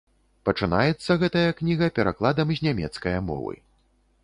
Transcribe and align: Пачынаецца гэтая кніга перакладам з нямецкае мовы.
Пачынаецца 0.47 1.17
гэтая 1.25 1.43
кніга 1.59 1.91
перакладам 1.99 2.57
з 2.57 2.67
нямецкае 2.71 3.17
мовы. 3.29 3.53